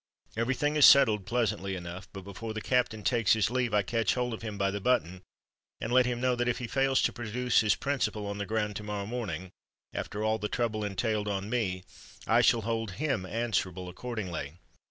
[0.35, 4.15] Every thing is settled pleasantly enough; but before the Captain takes his leave, I catch
[4.15, 5.21] hold of him by the button,
[5.79, 8.75] and let him know that if he fails to produce his principal on the ground
[8.77, 9.51] to morrow morning,
[9.93, 11.83] after all the trouble entailed on me,
[12.25, 14.57] I shall hold him answerable accordingly.